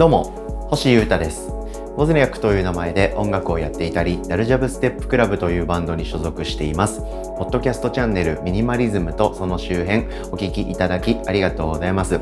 [0.00, 1.52] どうも星優太です。
[1.94, 7.02] ボズニャックという名前で音楽をやっていたりダルジャブステップクラブというバンドに所属しています。
[7.36, 12.18] ポッドキャストチャンネルミニマリズムとその周辺お聞きいただきありがとうございます。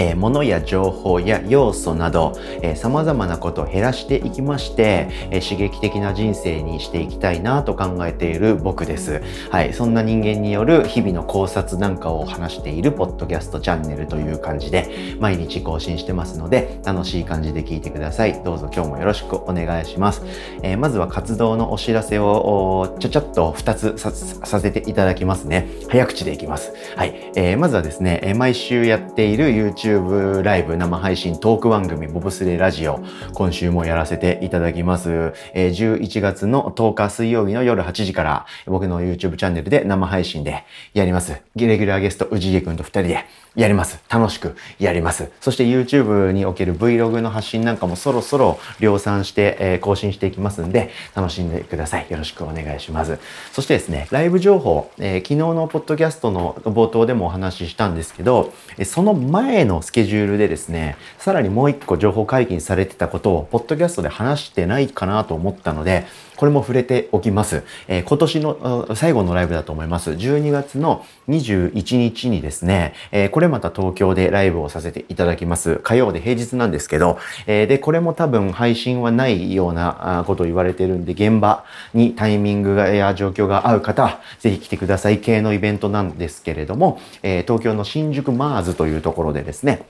[0.00, 2.32] えー、物や情報や要素など、
[2.62, 9.22] えー、様々なことを減らしていきまして、えー、刺激的な人生にしていきたいなと考えている僕です。
[9.50, 9.74] はい。
[9.74, 18.42] そんな人間による日々の考察なんかを話しているポッドキャストチャンネルという感じで、毎日更新してますので、楽しい感じで聞いてください。
[18.42, 20.22] どうぞ今日もよろしくお願いします。
[20.62, 25.68] えー、まずは活動のお知らせをちゃちゃっと2つさせていただきますね。
[25.90, 26.72] 早口でいきます。
[26.96, 27.32] はい。
[27.34, 33.00] えー、まずはですね、毎週やっている YouTube YouTube ライブ生配信トーク番組ボブスレラジオ
[33.34, 35.32] 今週もやらせていただきます。
[35.52, 40.64] えー、11月の10日水曜日の夜8時から僕の YouTube チャンネルで生配信で
[40.94, 41.32] やります。
[41.56, 43.24] レギュラーゲスト氏家くんと2人で
[43.56, 44.00] やります。
[44.08, 45.28] 楽しくやります。
[45.40, 52.06] そして YouTube における Vlog の発信なんかもそろそろ量産して、えー、更新していきますんで楽しんでください。
[52.10, 53.18] よろしくお願いします。
[53.52, 58.52] そしてですね、ライブ情報、えー、昨日のポッドキャストの冒頭でもお話ししたんですけど、
[58.84, 66.04] その前ののスケジュールでですね、さらにもう一個情報解禁されてたことを、ポッドキャストで話してないかなと思ったので、
[66.40, 67.64] これも触れておきます。
[67.86, 70.12] えー、今年の最後のライブだと思います。
[70.12, 75.76] 12月の21日にですね、えー、これまた東京でライブをさせていただきます。
[75.82, 89.82] 火曜で平日なんですけど、えー、で、これも多分配信はないようなことを言われてるんで、現場にタイミングや状況が合う方、ぜひ来てください系のイベントなんですけれども、え東京の新宿 MARZ というところでですね、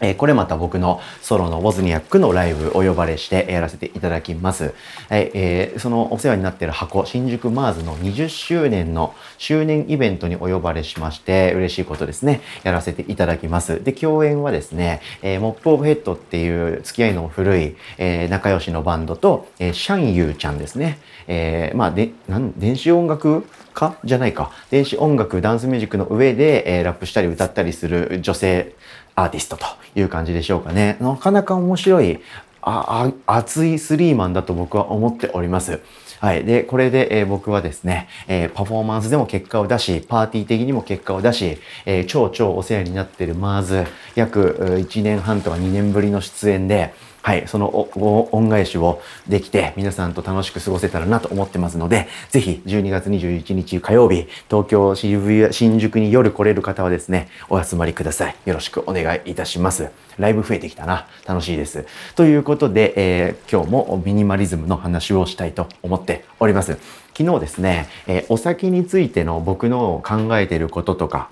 [0.00, 4.74] えこれまた僕のソロの WOZNIAC のライブお呼ばれしてやらせていただきます。
[5.08, 13.82] はい、えー、そのお世話になっている箱、新宿 MARZ の20周年の周年イベントにお呼ばれしまして、嬉しいことですね、やらせていただきます。
[13.84, 20.98] で、共演はですね、えー、 Mop of Head っていう付き合いの古い、えー、仲良しのバンドと、え、シャンユーちゃんですね。
[21.28, 23.96] え、まあ、で、なん、電子音楽家？
[24.04, 24.50] じゃないか。
[24.70, 28.74] 電子音楽、ダンスミュージックの上で、え、ラップしたり歌ったりする女性
[29.22, 30.96] アーティストという感じでしょうかね。
[31.00, 32.20] なかなか面白い、
[32.62, 35.80] あ、あ熱いスリーマンだと僕は思っております。
[36.20, 36.44] はい。
[36.44, 46.92] で、これで、えー、僕はですね、えー、パフォーマンスでも結果を出し、パーティー的にも結果を出し、えー、超超お世話になってるマーズ、約1年半とか2年ぶりの出演で、
[47.22, 47.88] はい、その
[48.32, 58.36] 恩返しをできて皆さんと楽しく過ごせたらなと思ってますので、ぜひ12月21日火曜日、東京渋谷、新宿に夜来れる方はですね、お集まりください。
[58.46, 59.90] よろしくお願いいたします。
[60.18, 61.06] ライブ増えてきたな。
[61.26, 61.84] 楽しいです。
[62.14, 66.78] ということで、えー、今日もミニマリズムの話をしたいと思っております。
[67.16, 71.28] 昨日ですね、えー、お酒についての僕の考えてることとか、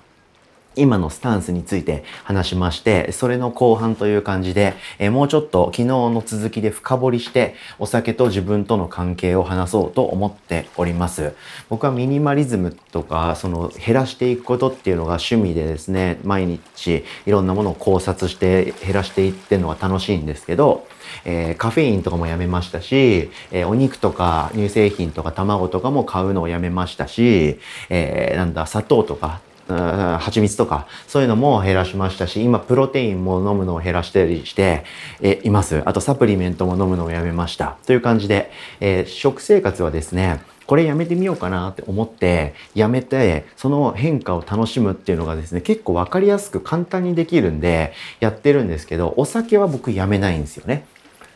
[0.75, 11.33] 今のスタンスについて話しまして、それの後半という感じで、えもうちょっと昨日の続きで深掘りして、お酒と自分との関係を話そうと思っております。
[11.69, 20.87] 僕はミニマリズムとか、その減らしていくことっていうのが趣味でですね、毎日いろんなものを考察して減らしていってるのが楽しいんですけど、
[21.25, 27.59] えー、カフェインとかもやめましたし、えー、お肉とか乳製品とか卵とかも買うのをやめましたし、
[27.89, 34.83] えー、なんだ、砂糖とか蜂蜜とか、そういうのも減らしましたし、今、プロテインも飲むのを減らしたりして
[35.21, 35.81] えいます。
[35.85, 37.77] あと、サプリメントも飲むのをやめました。
[37.85, 50.85] という感じで、えー、食生活はですね、これやめてみようかなって思って、やめて、その変化を楽しむっていうのがですね、結構わかりやすく簡単にできるんで、やってるんですけど、お酒は僕やめないんですよね。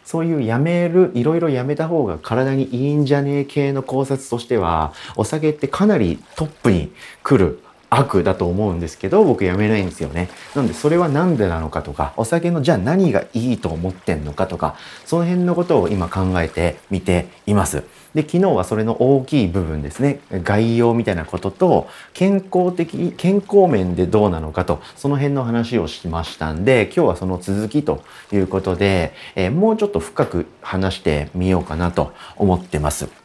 [0.05, 6.91] そういうやめる、いろいろやめた方が体にいいんじゃねえ系の考察としては、お酒ってかなりトップに
[7.23, 7.62] 来る
[7.93, 10.29] 悪だと思うんですけど、僕やめないんですよね。
[10.55, 17.83] なんでそれは何でなのかとか、お酒のじゃあ何がいいと思ってんのかとか、その辺のことを今考えてみています。
[18.13, 33.22] で、昨日はそれの大きい部分ですね、概要みたいなことと、健康的、健康面でどうなのかと、その辺の話をしましたんで、今日はその続きということで、えー、もうちょっと深く話してみようかなと思ってます。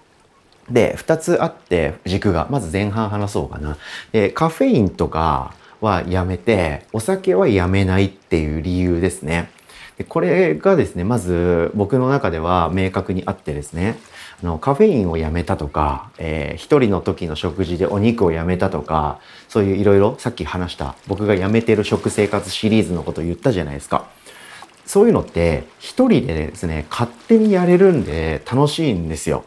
[0.71, 3.77] で、二つあって軸が、まず前半話そうかな。
[4.13, 9.51] で、カフェインとかはやめて、お酒はやめないっていう理由ですね。
[9.99, 13.99] でこれがですね、まず僕の中では明確にあってですね、
[14.43, 19.19] あのカフェインをやめたとか、えー、一人の時の食事でお肉をやめたとか、
[19.49, 24.07] そういういろいろさっき話した僕がやめてる食生活シリーズのことを言ったじゃないですか。
[24.87, 29.45] そういうのって一人でですね、勝手にやれるんで楽しいんですよ。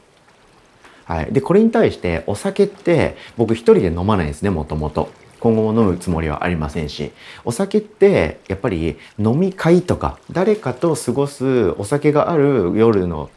[1.05, 1.31] はい。
[1.31, 5.09] で、これに対してお酒って僕一人で飲まないんですね、もともと。
[5.41, 7.11] 今後も飲むつもりはありませんし
[7.43, 13.31] お酒ってやっぱり飲み会とか誰かと過ごすお酒がある夜の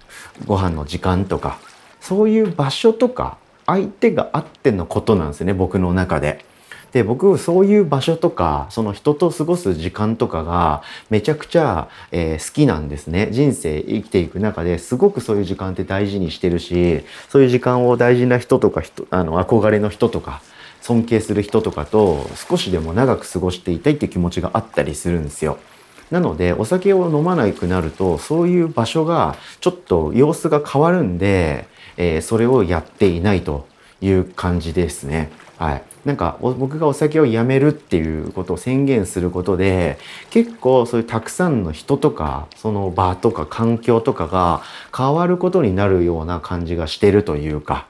[0.44, 1.58] ご飯の時間とか
[2.02, 6.44] そういう場所とか相手があってのことなんですね僕の中で。
[6.94, 20.40] で僕そういう場所とかその人と過ごす時間とかがめちゃくちゃ、えー、好きなんですね人生生きていく中ですごくそういう時間って大事にしてるしそういう時間を大事な人とか人あの憧れの人とか
[20.82, 25.58] 尊敬する人とかと少しでも長く過ごしていたいって気持ちがあったりするんですよ。
[26.12, 31.66] なのでお酒を飲まなくなるとそういう場所がちょっと様子が変わるんで、
[31.96, 33.66] えー、それをやっていないと
[34.00, 35.32] いう感じですね。
[35.64, 35.82] はい。
[36.04, 39.96] なんか僕がお酒をやめるっていうことを宣言することで
[40.28, 44.60] 結構そういうたくさんの人とかその場とか環境とかが
[44.94, 47.86] 変わることになるような感じがしてるというか。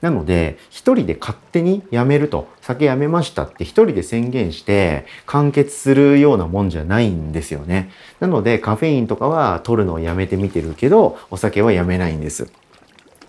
[0.00, 7.90] なので一人で勝手にやめると酒やめましたって一人で宣言して完結するようなもんじゃないんですよね。
[8.20, 12.50] なのでカフェインとかは取るのをやめてみてるけどお酒はやめないんです。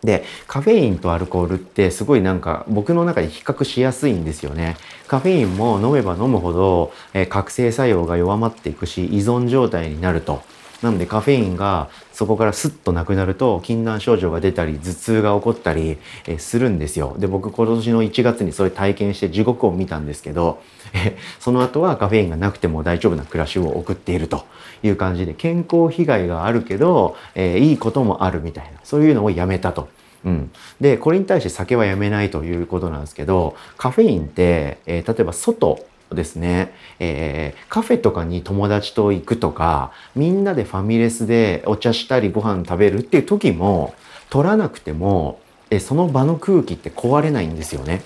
[0.04, 10.42] でカフェインとアルコールってすごいなんか僕の中で比較しやすいんですよねカフェインも飲めば飲むほど、えー、覚醒作用が弱まっていくし依存状態になると
[10.82, 17.16] なのでカフェインがそこからスッとなくなると禁断症状が出たり頭痛が起こったり、えするんですよ。
[17.18, 20.62] で僕今年の1月にそれ体験して地獄を見たんですけど、
[20.94, 24.46] え その後はカフェインがなくても大丈夫な暮らしを送っていると
[24.84, 29.90] いう感じで健康被害があるけど、えー、いいこともあるみたいなそういうのをやめたと。
[30.26, 30.52] うん、
[30.82, 35.80] でこれに対して酒はやめないということなんですけどカフェインって、えー、例えば外
[36.12, 43.94] ですね、えー、カフェとかに友達と行くとかみんなでファミレスでお茶したりご飯食べるっていう時も
[44.30, 45.40] 取らなくても、
[45.72, 48.04] えその場の空気って壊れないんですよね。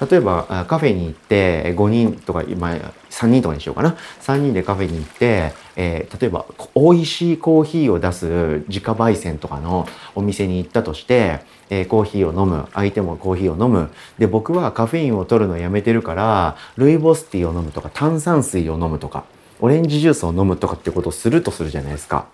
[0.00, 2.68] 例えばカフェに行って5人とか今
[3.10, 3.96] 3人とかにしようかな。
[4.20, 12.68] 3人でカフェに行って、えー、例えば美味しいコーヒーを出す自家焙煎とかのお店に行ったとして、えー、コーヒーを飲む。
[12.74, 13.90] 相手もコーヒーを飲む。
[14.18, 19.24] で僕はカフェインを取るのやめてるからルイボスティーを飲むとか炭酸水を飲むとか
[19.60, 22.26] オレンジジュースを飲むとかってことをするとするじゃないですか。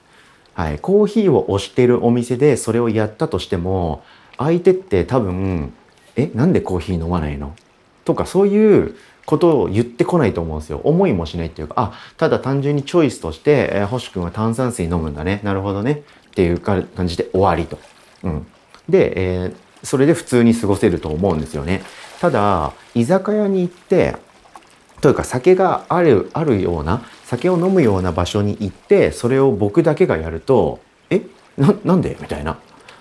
[0.54, 4.04] はい、コーヒーを推してるお店でそれをやったとしても
[4.38, 5.72] 相手って多分
[6.16, 7.54] えなんでコーヒー飲まないの？
[8.04, 8.94] とかそういう
[9.26, 10.80] ことを言ってこないと思うんですよ。
[10.84, 15.40] 思いもしないっていうか、あ、ただ単純にチョイスとして、えー、星君は炭酸水飲むんだね。
[15.42, 16.02] なるほどね。
[16.26, 17.78] っていう感じで終わりと。
[18.22, 18.46] うん。
[18.88, 21.82] で、えー、それで普通に過ごせると思うんですよね。
[22.20, 24.16] ただ、居酒屋に行って、
[25.00, 31.22] というか酒がある、あるような、酒を飲むような場所に行って、それを僕だけがやると、え
[31.56, 32.16] な、なんで？
[32.20, 32.58] みたいな。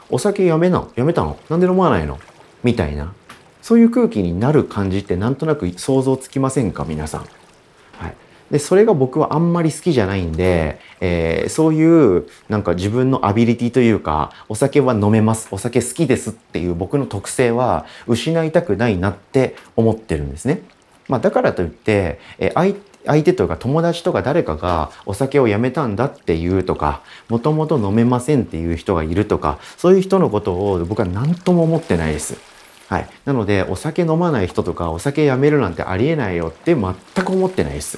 [0.10, 1.38] お酒やめな、やめたの？
[1.50, 2.20] なんで飲まないの？
[2.64, 3.14] みたいな
[3.62, 6.84] そういう空気になる感じってなんとなく想像つきませんか？
[6.86, 7.22] 皆さん。
[7.22, 8.16] はい、
[8.52, 20.62] でそれが僕はあんまり好きじゃないんで、えー、そういうなんか自分のアビリティというかお酒は飲めますお酒好きですっていう僕の特性は失いたくないなって思ってるんですね。
[21.08, 22.76] まあ、だからといって、えー、相
[23.06, 32.53] 相手とか友達とか誰かがお酒をやめたんだっていうとかもともと飲めませんっていう人がいるとかそういう人のことを僕は何とも思ってないです。
[32.94, 36.94] はい、なのでお酒飲まない人とかお酒やめるなんてありえないよって全
[37.26, 37.98] く思ってないです。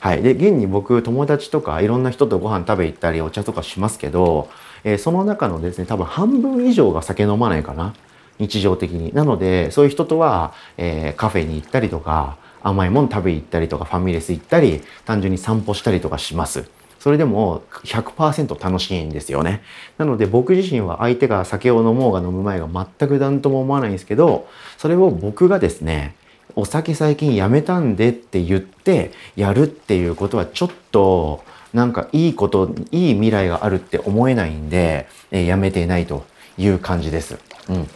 [0.00, 4.50] はい、で現に僕友達とかいろんな人とご飯食べ行ったりお茶とかしますけど、
[4.84, 7.94] えー、その中のですね多分半分以上が酒飲まないかな
[8.38, 9.10] 日常的に。
[9.14, 16.68] なのでそういう人とは、えー、カフェに行ったりとか甘いもの食べ行ったりとかファミレス行ったり単純に散歩したりとかします。
[17.06, 19.62] それでも100%楽しいんですよね。
[19.96, 26.16] なので僕自身は相手が酒を飲もうが飲む前が全く何とも思わないんですけどそれを僕がですね
[26.56, 36.26] お酒最近やめたんでって言ってやるっていうことはちょっとなんかいいこといい未来があるって思えないんで、えー、やめていないと
[36.58, 37.38] いう感じです。
[37.68, 37.88] うん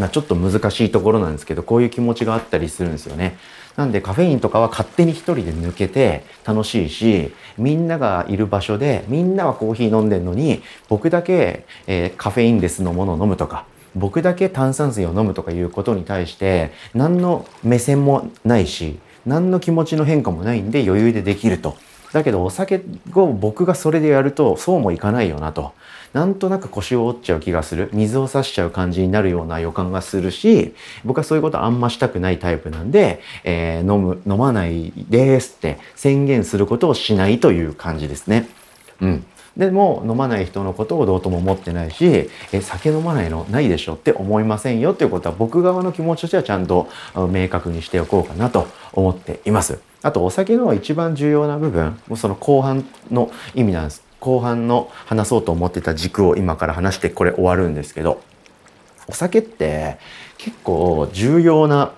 [0.00, 3.36] ま、ちょっと難しいところなんですけどこういう気持ちがあったりするんですよね。
[3.80, 21.78] なんでカフェインとかは勝手に一人で抜けて楽しいしみんながいる場所でみんなはコーヒー飲んでんのに僕だけ、えー、カフェインレスのものを飲むとか僕だけ炭酸水を飲むとかいうことに対して何の目線もないし何の気持ちの変化もないんで余裕でできると。
[22.12, 22.82] だけどお酒
[23.14, 25.72] を僕がそれでやるとそうもいかないよなと。
[26.12, 27.88] なんとなく腰を折っちゃう気がする。
[27.92, 30.74] 水を差しちゃう感じになるような予感がするし、
[31.04, 38.48] 僕はそういうことあんましたくないタイプなんで、えー、飲む、飲まないですって宣言することをしないという感じですね。
[39.00, 39.24] うん。
[39.56, 46.88] でも飲まない人のことをどうとも思ってないしえ酒飲まないのないでしょって思いませんよっていうことは僕側の気持ちとしてはちゃんと
[47.30, 49.80] 明確にしておこうかなと思っています。
[50.02, 54.09] あとお酒の一番重要な部分その後半の意味なんです。
[54.20, 58.22] 後半の話そうと思ってた軸を今から話してこれ終わるんですけど
[59.08, 59.98] お酒って
[60.38, 61.92] 結構重要な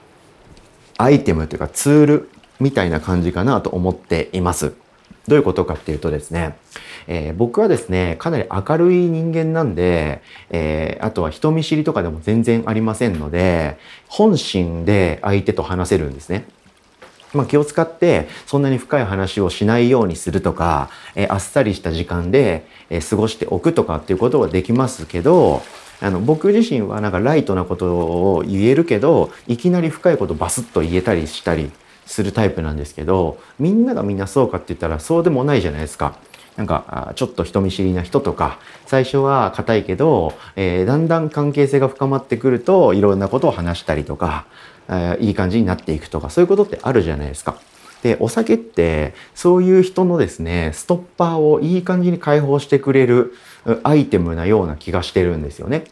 [0.99, 4.73] アイテムというかツールみたいな感じかなと思っています。
[5.29, 6.57] どういうことかっていうとですね、
[7.07, 16.45] えー、僕はですね、かなり明るい人間なんで、えー、あとは人見知りとかでも全然ありませんので、本心で相手と話せるんですね。
[17.35, 25.63] まあ、気を使ってそんなに深い話をしないようにするとか、えー、あっさりした時間で、えー、過ごしておくとかっていうことはできますけど、
[26.01, 31.71] あの僕自身はなんかライトなことを言えるけどいきなり深いことバスッと言えたりしたり
[32.07, 36.19] するタイプなんですけどみんながみんなそうかって言ったらそうでもないじゃないですか。
[36.57, 44.45] なんかちょっと人見知りな人とか最初は硬いけど、えー、だんだん関係性が深まってくるといろんなことを話したりとか、
[44.89, 47.59] えー、いい感じになっていくとかそういうことってあるじゃないですか。
[48.03, 53.33] でお酒ってそういう人のですねストッパーをいい感じに解放してくれる
[53.85, 55.85] アイテムなような気がしてるんですよね。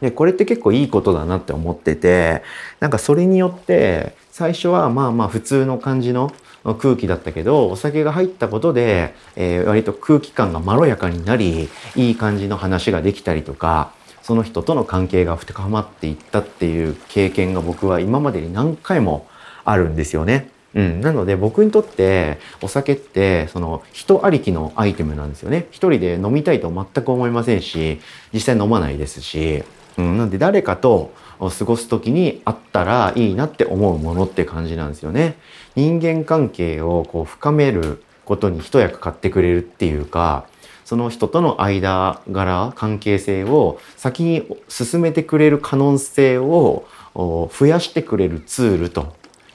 [0.00, 2.42] でこれって結構いいことだなって思ってて
[2.80, 6.32] なんかそれによって最初はまあまあ普通の感じの
[6.78, 13.92] 空気だったけどお酒が入ったことで、えー、割と空気感がまろやかになりいい感じの話ができたりとか
[14.24, 19.26] その人との関係が深まっていったっていう経験が僕は今までに何回も
[19.66, 20.48] あるんですよね。
[20.74, 25.66] うん、なので僕にとってお酒ってその人ありきのアイテムなんですよね。
[25.70, 28.00] 一人で飲みたいと全く思いませんし
[28.32, 29.62] 実際飲まないですし、
[29.98, 35.36] うん、なんで誰かと過ごす時にあったらいいなって思うものって感じなんですよね。
[35.76, 40.46] 人間関係をこう深めることに一役買ってくれるっていうか
[40.84, 49.14] その人との間柄関係性を先に進めてくれる可能性を増やしてくれるツールと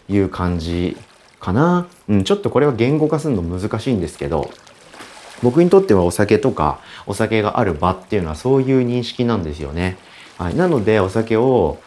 [0.09, 0.97] いう感じ
[1.39, 1.87] かな。
[2.07, 4.49] うん、ちょっとこれは言語化するの難しいんですけど、
[5.43, 9.97] 僕にとってはお酒とかお酒がある場っていうのはそういう認識なんですよね。
[10.37, 11.77] はい、なのでお酒を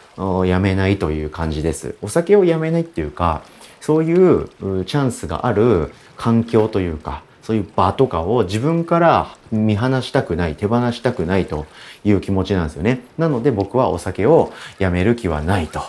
[0.45, 1.95] やめないという感じです。
[2.01, 3.41] お酒をやめないっていうか、
[3.81, 4.47] そういう
[4.85, 11.67] チャンスがある環境というか、そういう場とかを自分から見放したくない、手放したくないと
[12.03, 13.01] いう気持ちなんですよね。
[13.17, 15.81] なので僕はお酒をやめる気はないと。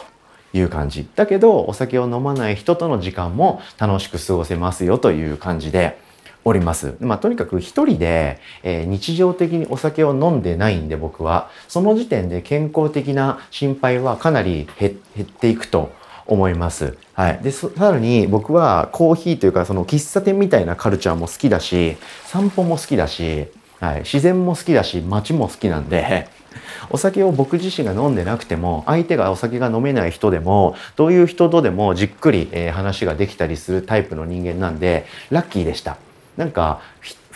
[0.56, 1.06] いう感じ。
[1.16, 5.98] だけど、お酒を飲まない人との時間も楽しく過ごせますよという感じで
[6.44, 6.94] おります。
[7.00, 15.90] まあ、とにかく一人で、えー、日常的にお酒を飲んでないんで僕は、その時点で健康的な心配はかなり減っていくと
[16.26, 16.96] 思います。
[17.14, 17.40] はい。
[17.42, 23.46] で、さらに僕はコーヒーというかその喫茶店みたいなカルチャーも好きだし、散歩も好きだし、
[23.80, 24.00] はい。
[24.00, 26.28] 自然も好きだし、街も好きなんで、
[26.90, 35.96] お酒を僕自身が飲んでなくても相手がお酒が飲めない人でもどういう人とでもじっくり、話ができたりするタイプの人間なんでラッキーでした。
[36.36, 36.80] なんか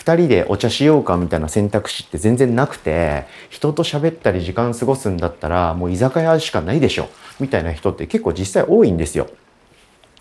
[0.08, 9.28] 2人でお茶しようかみたいな選択肢って全然なくて人と喋ったり時間過ごすんだったらもう居酒屋しかないでしょみたいな人って結構実際多いんですよ。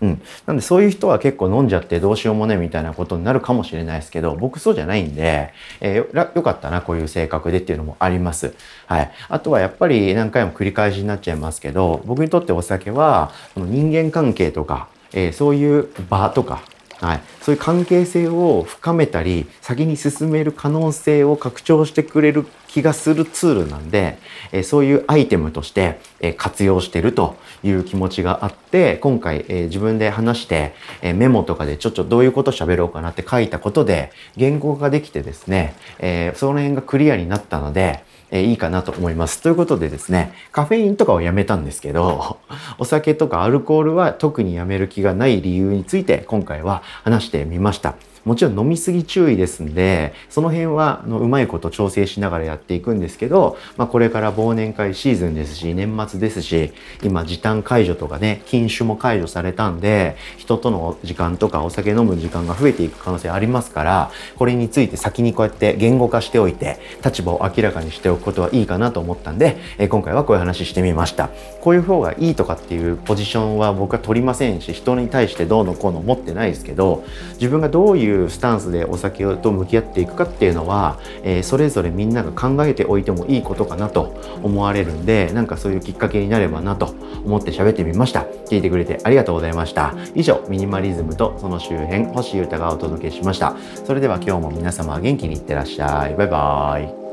[0.00, 0.22] うん。
[0.46, 8.54] なんでそういう人は結構飲んじゃってどうしようもねみたいなことになるかもしれないですけど、僕そうじゃないんで、えー、よかったな、こういう性格でっていうのもあります。
[8.86, 9.10] はい。
[9.28, 16.62] あとはやっぱり何回も繰り返しになっちゃいますけど、僕にとってお酒は、人間関係とか、えー、そういう場とか、
[17.00, 24.18] はい、そういう関係性を深めたり先に進める可能性を拡張してくれる気がするツールなんで、
[24.52, 39.40] えそういうアイテムとして、え活用してるという気持ちがあって今回、え自分で話して、えメモとかでちょっとどういうこと喋ろうかなって書いたことで言語化できてですね、えその辺がクリアになったのでえいいかなと思います。
[39.40, 42.38] ということでですね、カフェインとかをやめたんですけど、
[42.78, 47.96] お酒とかアルコールは特にやめる気がない理由について今回は話してみました。
[48.28, 71.30] もちろん飲みすぎ注意ですんで、その辺はのうまいこと調整しながらやっていくんですけど、まあ、これから忘年会シーズンですし、年末ですし、今時短解除とかね、禁酒も解除されたんで、人との時間とかお酒飲む時間が増えていく可能性ありますから、これについて先にこうやって言語化しておいて、立場を明らかにしておくことはいいかなと思ったんで、え今回はこういう話してみました。
[71.62, 77.04] こういう方がいいとかっていうポジションは僕は取りませんし、人に対してどうのこうの持ってないですけど、
[77.34, 86.94] 自分がどういういうスタンスでお酒と向き合っていくかっていうのは、えー、それぞれみんなが考えておいてもいいことかなと思われるんでなんかそういうきっかけになればなと
[87.24, 88.26] 思って喋ってみました。
[88.48, 89.94] 聞いてくれてありがとうございました。
[90.14, 93.56] 以上ミニマリズムとその周辺星優太がお届けしました。
[93.84, 96.14] それでは今日も皆様元気にいってらっしゃい。
[96.14, 97.07] バイバーイ。